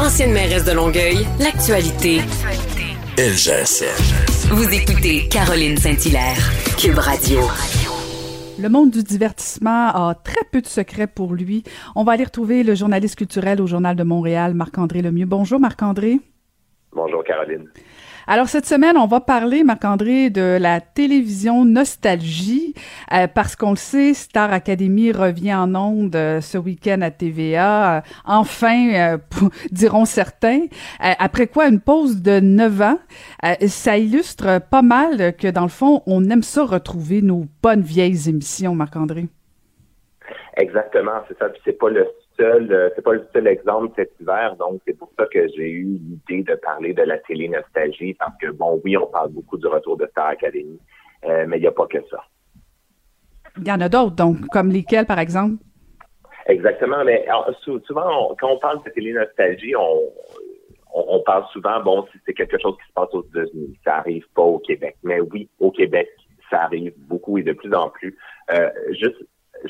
[0.00, 2.20] Ancienne mairesse de Longueuil, l'actualité.
[3.18, 4.48] LGSN.
[4.48, 6.38] Vous écoutez Caroline Saint-Hilaire,
[6.78, 7.40] Cube Radio.
[8.58, 11.64] Le monde du divertissement a très peu de secrets pour lui.
[11.96, 15.26] On va aller retrouver le journaliste culturel au Journal de Montréal, Marc-André Lemieux.
[15.26, 16.18] Bonjour, Marc-André.
[16.92, 17.68] Bonjour, Caroline.
[18.32, 22.74] Alors cette semaine, on va parler, Marc-André, de la télévision nostalgie,
[23.12, 27.96] euh, parce qu'on le sait, Star Academy revient en ondes euh, ce week-end à TVA,
[27.96, 29.18] euh, enfin,
[29.72, 30.66] diront certains.
[31.00, 33.00] après quoi, une pause de neuf ans,
[33.66, 38.28] ça illustre pas mal que dans le fond, on aime ça retrouver nos bonnes vieilles
[38.28, 39.26] émissions, Marc-André.
[40.56, 41.48] Exactement, c'est ça.
[41.64, 42.06] C'est pas le
[42.40, 45.84] euh, c'est pas le seul exemple cet hiver, donc c'est pour ça que j'ai eu
[45.84, 49.66] l'idée de parler de la télé nostalgie, parce que bon, oui, on parle beaucoup du
[49.66, 50.78] retour de Star Academy,
[51.24, 52.24] euh, mais il n'y a pas que ça.
[53.56, 55.56] Il y en a d'autres, donc, comme lesquels, par exemple?
[56.46, 57.26] Exactement, mais
[57.86, 60.00] souvent, quand on parle de télé nostalgie, on,
[60.92, 64.26] on, parle souvent, bon, si c'est quelque chose qui se passe aux États-Unis, ça arrive
[64.34, 64.96] pas au Québec.
[65.02, 66.08] Mais oui, au Québec,
[66.50, 68.16] ça arrive beaucoup et de plus en plus.
[68.52, 69.22] Euh, juste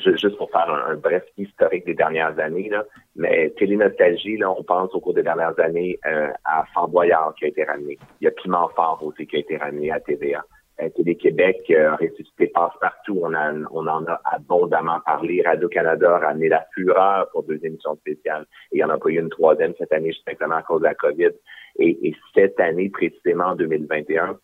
[0.03, 2.83] juste pour faire un, bref historique des dernières années, là,
[3.15, 7.45] mais Télénostalgie, là, on pense au cours des dernières années euh, à Fort Boyard qui
[7.45, 7.97] a été ramené.
[8.19, 10.43] Il y a Piment Fort aussi qui a été ramené à TVA.
[10.81, 13.21] Euh, Télé-Québec euh, ressuscité passe-partout.
[13.23, 13.33] On,
[13.71, 15.43] on en a abondamment parlé.
[15.45, 18.45] Radio-Canada a ramené La Fureur pour deux émissions spéciales.
[18.71, 20.81] Et il n'y en a pas eu une troisième cette année, juste simplement à cause
[20.81, 21.31] de la COVID.
[21.79, 24.37] Et, et cette année, précisément en 2021,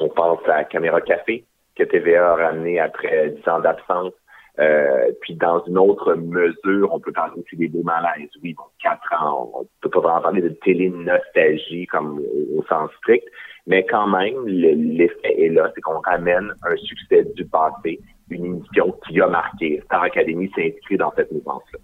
[0.00, 1.44] on pense à Caméra Café,
[1.76, 4.12] que TVA a ramené après dix ans d'absence.
[4.58, 8.28] Euh, puis dans une autre mesure, on peut parler aussi des beaux malaises.
[8.42, 12.20] Oui, bon, quatre ans, on peut pas vraiment parler de télé-nostalgie comme
[12.56, 13.24] au, sens strict,
[13.66, 18.94] mais quand même, l'effet est là, c'est qu'on ramène un succès du passé, une émission
[19.06, 19.80] qui a marqué.
[19.84, 21.78] Star Academy s'inscrit dans cette mouvance-là.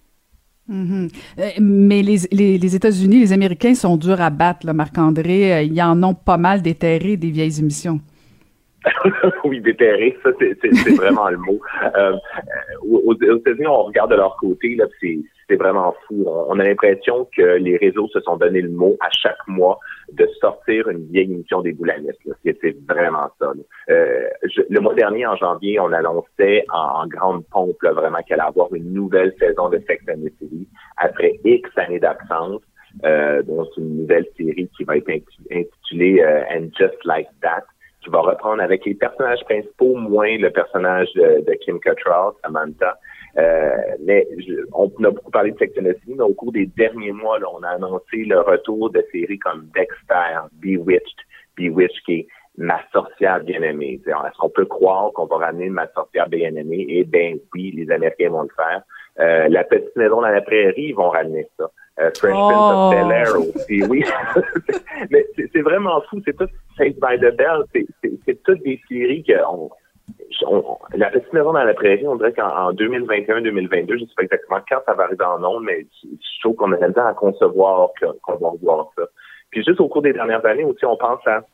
[0.68, 1.10] Mm-hmm.
[1.38, 5.54] Euh, mais les, les, les États-Unis, les Américains sont durs à battre, Marc-André.
[5.54, 8.00] Euh, ils en ont pas mal déterré des vieilles émissions.
[9.44, 11.60] oui, déterré, ça c'est vraiment le mot.
[11.96, 12.16] Euh,
[12.82, 16.24] aux, États-Unis, on regarde de leur côté, là, c'est vraiment fou.
[16.26, 19.78] On, a l'impression que les réseaux se sont donné le mot à chaque mois
[20.12, 22.18] de sortir une vieille émission des boulanistes.
[22.44, 23.52] C'est vraiment ça.
[23.90, 24.28] Euh,
[24.68, 28.92] le mois dernier, en janvier, on annonçait en, grande pompe vraiment qu'elle allait avoir une
[28.92, 32.62] nouvelle saison de Sex and the City après X années d'absence.
[33.04, 35.10] Euh, donc une nouvelle série qui va être
[35.50, 37.64] intitulée euh, And Just Like That
[38.04, 42.98] qui va reprendre avec les personnages principaux, moins le personnage de, Kim Cattrall, Samantha.
[43.36, 43.70] Euh,
[44.04, 44.28] mais
[44.72, 47.70] on a beaucoup parlé de Sex mais au cours des derniers mois, là, on a
[47.70, 51.18] annoncé le retour de séries comme Dexter, Bewitched,
[51.56, 52.26] Bewitched qui est
[52.56, 54.00] Ma sorcière bien-aimée.
[54.06, 56.86] Est-ce qu'on peut croire qu'on va ramener Ma sorcière bien-aimée?
[56.88, 58.82] Eh bien oui, les Américains vont le faire.
[59.20, 61.70] Euh, la petite maison dans la prairie, ils vont ramener ça.
[62.00, 62.90] Euh, Fresh Prince of oh.
[62.90, 64.04] Bel Air aussi, oui.
[65.10, 66.20] Mais c'est vraiment fou.
[66.24, 67.64] C'est tout Saved by the Bell.
[67.72, 69.70] C'est toutes des séries que on,
[70.94, 74.80] la petite maison dans la prairie, on dirait qu'en 2021-2022, je sais pas exactement quand
[74.86, 77.90] ça va arriver en ondes, mais je trouve qu'on a le temps à concevoir
[78.22, 79.04] qu'on va revoir ça.
[79.50, 81.44] Puis juste au cours des dernières années aussi, on pense à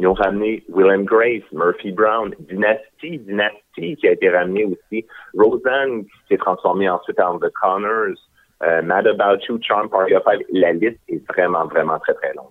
[0.00, 6.04] ils ont ramené Will Grace, Murphy Brown, Dynasty, Dynasty qui a été ramené aussi, Roseanne
[6.04, 8.16] qui s'est transformée ensuite en The Connors,
[8.62, 10.40] euh, Mad About You, Charm Party of Five.
[10.52, 12.46] La liste est vraiment, vraiment très, très longue.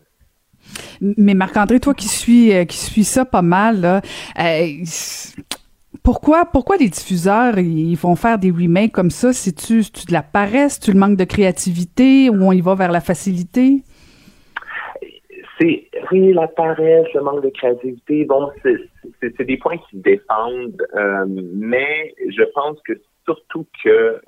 [1.18, 4.02] Mais Marc-André, toi qui suis euh, qui suis ça pas mal, là,
[4.40, 4.68] euh,
[6.04, 9.34] pourquoi, pourquoi les diffuseurs ils vont faire des remakes comme ça?
[9.34, 13.02] C'est-tu de la paresse, tu le manque de créativité ou on y va vers la
[13.02, 13.84] facilité?
[15.60, 18.26] C'est oui, la paresse, le manque de créativité.
[18.26, 20.82] Bon, c'est des points qui défendent,
[21.28, 22.94] mais je pense que
[23.26, 24.22] surtout que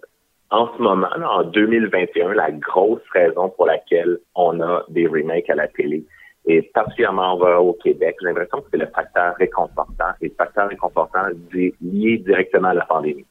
[0.51, 5.55] en ce moment, en 2021, la grosse raison pour laquelle on a des remakes à
[5.55, 6.03] la télé,
[6.45, 11.27] et particulièrement au Québec, j'ai l'impression que c'est le facteur réconfortant, et le facteur réconfortant
[11.53, 13.25] lié directement à la pandémie.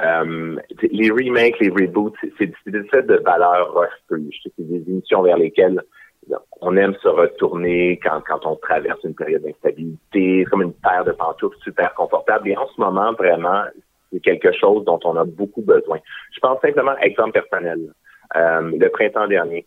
[0.00, 4.38] Euh, les remakes, les reboots, c'est des faits de valeur refuge.
[4.44, 5.82] C'est des émissions vers lesquelles
[6.60, 11.12] on aime se retourner quand, quand on traverse une période d'instabilité, comme une paire de
[11.12, 12.48] pantoufles super confortable.
[12.48, 13.64] Et en ce moment, vraiment,
[14.12, 15.98] c'est quelque chose dont on a beaucoup besoin.
[16.32, 17.92] Je pense simplement, exemple personnel,
[18.36, 19.66] euh, le printemps dernier,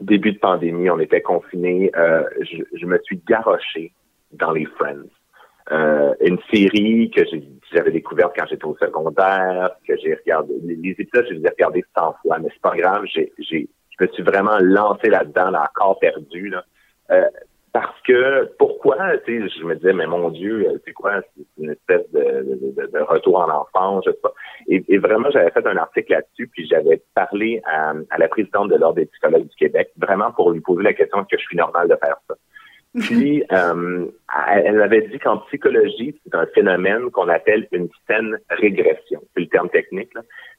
[0.00, 3.92] début de pandémie, on était confinés, euh, je, me suis garoché
[4.32, 5.08] dans les Friends.
[5.72, 7.22] Euh, une série que
[7.72, 11.84] j'avais découverte quand j'étais au secondaire, que j'ai regardé, les, épisodes, je les ai regardés
[11.96, 15.98] 100 fois, mais c'est pas grave, j'ai, je me suis vraiment lancé là-dedans, là, corps
[15.98, 16.64] perdu, là?
[17.74, 18.96] parce que pourquoi,
[19.26, 23.40] tu sais, je me disais, mais mon Dieu, c'est quoi, c'est une espèce de, retour
[23.40, 24.32] en enfance, je sais pas.
[24.68, 28.94] Et, vraiment, j'avais fait un article là-dessus, puis j'avais parlé à, la présidente de l'Ordre
[28.94, 31.88] des psychologues du Québec, vraiment pour lui poser la question est-ce que je suis normal
[31.88, 32.36] de faire ça?
[33.00, 34.06] Puis, euh,
[34.52, 39.20] elle avait dit qu'en psychologie, c'est un phénomène qu'on appelle une saine régression.
[39.34, 40.12] C'est le terme technique.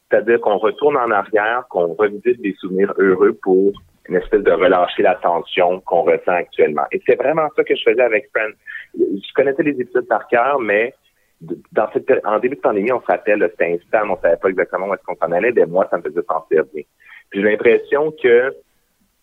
[0.10, 3.74] C'est-à-dire qu'on retourne en arrière, qu'on revisite des souvenirs heureux pour
[4.08, 6.84] une espèce de relâcher la tension qu'on ressent actuellement.
[6.92, 8.54] Et c'est vraiment ça que je faisais avec Friends.
[8.98, 10.94] Je connaissais les épisodes par cœur, mais
[11.42, 14.88] dans cette, en début de pandémie, on se rappelle, c'était instant, on savait pas exactement
[14.88, 16.84] où est-ce qu'on s'en allait, mais moi, ça me faisait sentir bien.
[17.30, 18.54] Puis j'ai l'impression que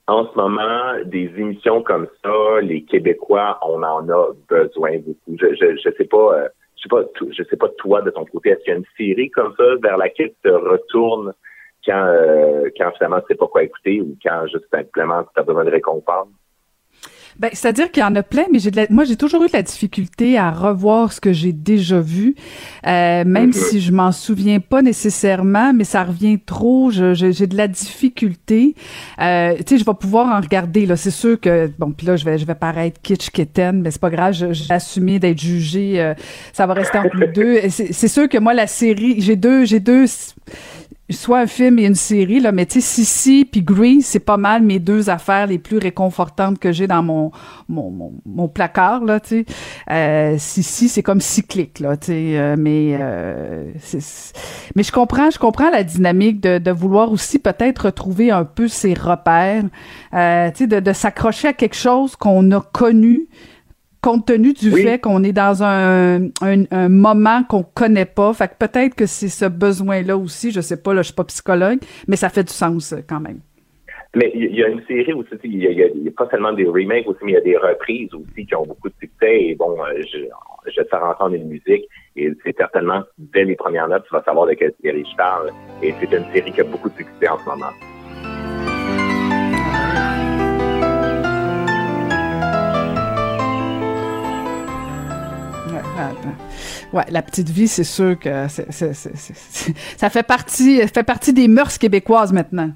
[0.09, 5.37] en ce moment, des émissions comme ça, les Québécois, on en a besoin beaucoup.
[5.41, 6.49] Je, je, je sais pas, euh,
[6.83, 9.31] sais pas, je sais pas toi de ton côté, est-ce qu'il y a une série
[9.31, 11.33] comme ça vers laquelle tu te retournes
[11.85, 15.43] quand, euh, quand finalement tu sais pas quoi écouter ou quand juste simplement tu as
[15.43, 16.29] besoin de récompense?
[17.39, 19.63] Ben, c'est-à-dire qu'il y en a plein, mais j'ai moi j'ai toujours eu de la
[19.63, 22.35] difficulté à revoir ce que j'ai déjà vu,
[22.87, 26.91] euh, même si je m'en souviens pas nécessairement, mais ça revient trop.
[26.91, 28.75] j'ai de la difficulté.
[29.21, 30.97] Euh, tu sais, je vais pouvoir en regarder là.
[30.97, 34.01] C'est sûr que bon, puis là je vais je vais paraître kitsch kitten, mais c'est
[34.01, 34.35] pas grave.
[34.35, 36.01] J'ai assumé d'être jugé.
[36.01, 36.15] Euh,
[36.53, 37.61] ça va rester entre nous deux.
[37.69, 40.07] C'est sûr que moi la série, j'ai deux j'ai deux
[41.13, 44.37] soit un film et une série là mais tu sais Sissi puis Grease c'est pas
[44.37, 47.31] mal mes deux affaires les plus réconfortantes que j'ai dans mon
[47.69, 49.45] mon, mon, placard là tu sais.
[49.91, 53.73] Euh, Sissi c'est comme cyclique là tu sais euh, mais euh,
[54.77, 58.69] mais je comprends je comprends la dynamique de, de vouloir aussi peut-être retrouver un peu
[58.69, 59.65] ses repères
[60.15, 63.29] euh, tu sais de, de s'accrocher à quelque chose qu'on a connu
[64.03, 68.33] compte tenu du fait qu'on est dans un, un, moment qu'on connaît pas.
[68.35, 71.25] Fait que peut-être que c'est ce besoin-là aussi, je sais pas, là, je suis pas
[71.25, 71.79] psychologue,
[72.09, 73.39] mais ça fait du sens euh, quand même.
[74.15, 77.21] Mais il y a une série aussi, il y, a, pas seulement des remakes aussi,
[77.23, 79.41] mais il y a des reprises aussi qui ont beaucoup de succès.
[79.41, 80.19] Et bon, euh, je,
[80.67, 84.23] je te faire entendre une musique et c'est certainement, dès les premières notes, tu vas
[84.23, 85.51] savoir de quelle série je parle.
[85.83, 87.73] Et c'est une série qui a beaucoup de succès en ce moment.
[96.93, 102.33] Ouais, la petite vie, c'est sûr que ça fait partie, fait partie des mœurs québécoises
[102.33, 102.71] maintenant.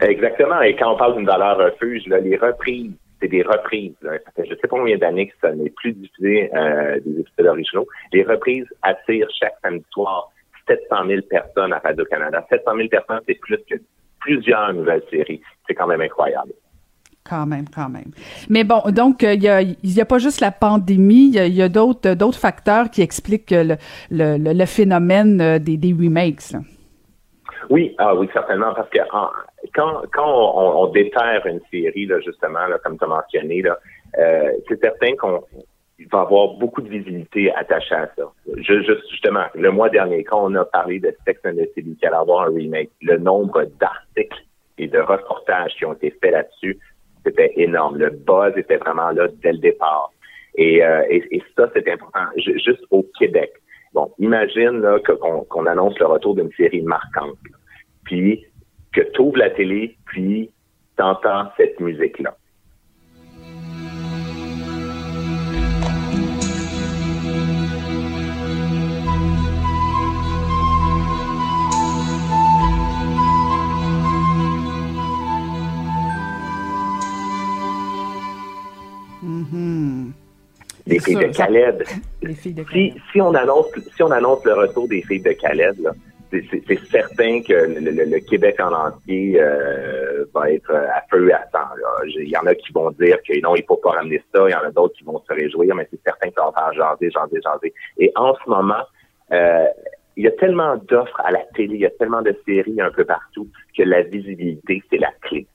[0.00, 0.60] Exactement.
[0.62, 3.94] Et quand on parle d'une valeur refuge, les reprises, c'est des reprises.
[4.02, 4.12] Là.
[4.36, 7.86] je ne sais pas combien d'années que ça n'est plus diffusé euh, des épisodes originaux.
[8.12, 10.30] Les reprises attirent chaque samedi soir
[10.68, 12.44] 700 000 personnes à Radio-Canada.
[12.50, 13.76] 700 000 personnes, c'est plus que
[14.20, 15.40] plusieurs nouvelles séries.
[15.66, 16.52] C'est quand même incroyable.
[17.26, 18.12] Quand même, quand même.
[18.50, 21.70] Mais bon, donc il y a, y a pas juste la pandémie, il y a,
[21.70, 23.76] d'autres d'autres facteurs qui expliquent le,
[24.10, 26.52] le, phénomène euh, des, remakes.
[27.70, 28.98] Oui, ah oui, certainement, parce que
[29.72, 33.62] quand, quand on, déterre une série, là, justement, comme tu as mentionné,
[34.18, 35.42] euh, c'est certain qu'on
[36.12, 38.24] va avoir beaucoup de visibilité attachée à ça.
[38.54, 42.04] Je, justement, le mois dernier, quand on a parlé de Sex and the City qui
[42.04, 44.44] allait avoir un remake, le nombre d'articles
[44.76, 46.78] et de reportages qui ont été faits là-dessus
[47.24, 47.98] c'était énorme.
[47.98, 50.10] Le buzz était vraiment là dès le départ.
[50.56, 52.26] Et, euh, et, ça, c'est important.
[52.36, 53.52] juste au Québec.
[53.92, 54.84] Bon, imagine
[55.48, 57.38] qu'on, annonce le retour d'une série marquante.
[58.04, 58.44] Puis
[58.92, 60.50] que tu ouvres la télé, puis
[60.96, 62.36] tu entends cette musique-là.
[80.86, 81.84] Les filles, de Khaled.
[82.40, 82.54] Si,
[83.12, 85.76] si, on annonce, si on annonce le retour des filles de Khaled,
[86.30, 91.68] c'est certain que le, Québec en entier euh, va être à feu et à sang.
[92.06, 94.48] Il y en a qui vont dire que non, il faut pas ramener ça.
[94.48, 96.52] Il y en a d'autres qui vont se réjouir, mais c'est certain que ça va
[96.52, 97.74] faire jaser, jaser, jaser.
[97.98, 98.82] Et en ce moment,
[99.32, 99.66] euh,
[100.16, 102.90] il y a tellement d'offres à la télé, il y a tellement de séries un
[102.90, 105.46] peu partout que la visibilité, c'est la clé.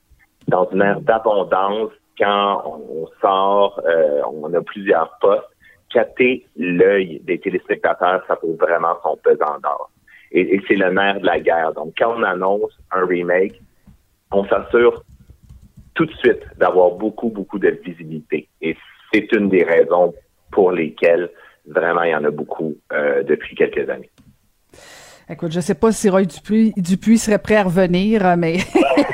[0.48, 5.48] Dans une ère d'abondance, quand on sort, euh, on a plusieurs postes,
[5.90, 9.90] capter l'œil des téléspectateurs, ça vaut vraiment son pesant d'or.
[10.32, 11.74] Et, c'est le nerf de la guerre.
[11.74, 13.60] Donc, quand on annonce un remake,
[14.32, 15.04] on s'assure
[15.96, 18.48] tout de suite d'avoir beaucoup, beaucoup de visibilité.
[18.62, 18.78] Et
[19.12, 20.14] c'est une des raisons
[20.52, 21.30] pour lesquelles
[21.66, 24.10] vraiment il y en a beaucoup euh, depuis quelques années.
[25.32, 28.58] Écoute, je sais pas si Roy Dupuis, Dupuis serait prêt à revenir, mais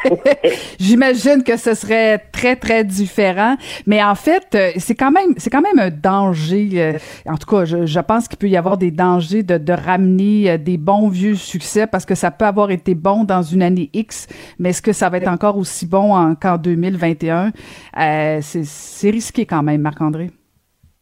[0.79, 3.57] j'imagine que ce serait très très différent.
[3.85, 6.69] Mais en fait, euh, c'est quand même c'est quand même un danger.
[6.75, 6.93] Euh,
[7.25, 10.77] en tout cas, je, pense qu'il peut y avoir des dangers de, ramener euh, des
[10.77, 14.69] bons vieux succès parce que ça peut avoir été bon dans une année X, mais
[14.69, 17.51] est-ce que ça va être encore aussi bon qu'en 2021
[17.97, 20.31] euh, C'est risqué quand même, Marc-André.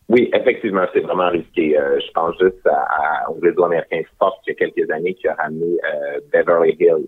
[0.10, 1.78] Oui, effectivement, c'est vraiment risqué.
[1.78, 2.68] Euh, je pense juste
[3.30, 7.08] au réseau américain Fox il y a quelques années qui a ramené euh, Beverly Hills,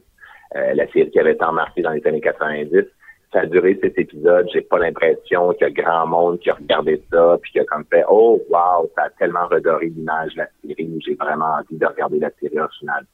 [0.55, 2.85] euh, la série qui avait été marquée dans les années 90.
[3.33, 4.47] Ça a duré cet épisode.
[4.53, 7.65] J'ai pas l'impression qu'il y a grand monde qui a regardé ça puis qui a
[7.65, 10.99] comme fait Oh wow, ça a tellement redoré l'image de la série.
[11.05, 13.05] J'ai vraiment envie de regarder la série originale.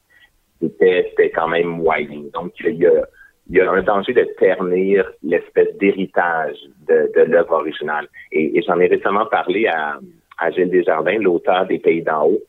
[0.62, 2.26] C'était, c'était quand même moyen.
[2.34, 3.04] Donc il y a
[3.52, 6.56] il y a un danger de ternir l'espèce d'héritage
[6.88, 8.08] de, l'œuvre originale.
[8.32, 10.00] Et, j'en ai récemment parlé à,
[10.38, 12.40] à Gilles Desjardins, l'auteur des Pays d'en haut.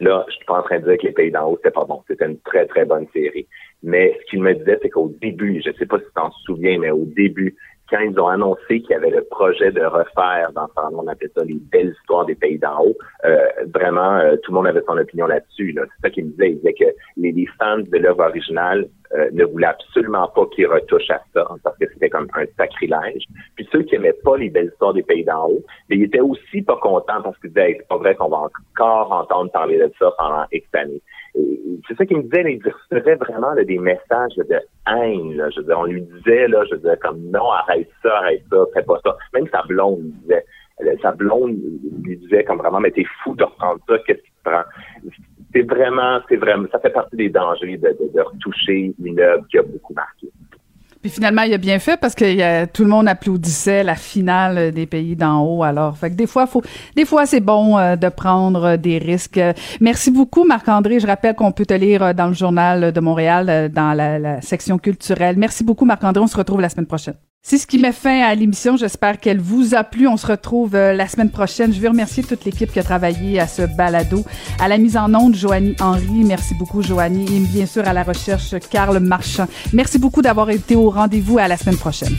[0.00, 1.84] Là, je suis pas en train de dire que les Pays d'en haut, c'était pas
[1.84, 2.02] bon.
[2.08, 3.46] C'était une très, très bonne série.
[3.84, 6.76] Mais ce qu'il me disait, c'est qu'au début, je sais pas si tu t'en souviens,
[6.80, 7.54] mais au début,
[7.90, 11.44] quand ils ont annoncé qu'il y avait le projet de refaire, dans on appelle ça
[11.44, 14.98] les belles histoires des pays d'en haut, euh, vraiment, euh, tout le monde avait son
[14.98, 15.72] opinion là-dessus.
[15.72, 15.82] Là.
[15.86, 16.50] C'est ça qu'il me disait.
[16.50, 16.84] Il disait que
[17.16, 21.46] les, les fans de l'œuvre originale euh, ne voulaient absolument pas qu'ils retouchent à ça,
[21.62, 23.24] parce que c'était comme un sacrilège.
[23.54, 26.20] Puis ceux qui aimaient pas les belles histoires des pays d'en haut, mais ils étaient
[26.20, 29.90] aussi pas contents parce qu'ils disaient, c'est pas vrai qu'on va encore entendre parler de
[29.98, 31.02] ça pendant X années
[31.86, 35.36] c'est ça qu'il me disait, il recevait vraiment des messages de haine.
[35.36, 35.50] Là.
[35.50, 38.56] Je veux dire, on lui disait, là, je disais comme non, arrête ça, arrête ça,
[38.74, 39.16] fais pas ça.
[39.34, 40.44] Même sa blonde lui disait,
[41.02, 41.56] sa blonde
[42.02, 44.62] lui disait comme vraiment, mais t'es fou de reprendre ça, qu'est-ce qui te prend?
[45.52, 49.46] C'est vraiment, c'est vraiment, ça fait partie des dangers de, de, de retoucher une œuvre
[49.48, 50.28] qui a beaucoup marqué.
[51.06, 54.86] Puis finalement, il a bien fait parce que tout le monde applaudissait la finale des
[54.86, 55.62] pays d'en haut.
[55.62, 56.62] Alors, fait des fois, faut,
[56.96, 59.40] des fois, c'est bon euh, de prendre des risques.
[59.80, 60.98] Merci beaucoup, Marc-André.
[60.98, 64.18] Je rappelle qu'on peut te lire euh, dans le journal de Montréal, euh, dans la,
[64.18, 65.36] la section culturelle.
[65.38, 66.24] Merci beaucoup, Marc-André.
[66.24, 67.14] On se retrouve la semaine prochaine.
[67.48, 68.76] C'est ce qui met fin à l'émission.
[68.76, 70.08] J'espère qu'elle vous a plu.
[70.08, 71.72] On se retrouve euh, la semaine prochaine.
[71.72, 74.24] Je veux remercier toute l'équipe qui a travaillé à ce balado.
[74.58, 76.24] À la mise en onde, Joanie Henry.
[76.24, 77.24] Merci beaucoup, Joanie.
[77.36, 79.46] Et bien sûr, à la recherche, Carl Marchand.
[79.72, 81.38] Merci beaucoup d'avoir été au rendez-vous.
[81.38, 82.16] À la semaine prochaine.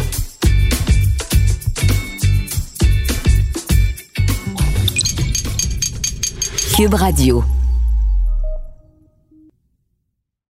[6.77, 7.43] Cube Radio.